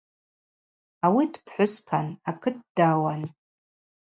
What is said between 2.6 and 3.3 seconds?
дауан.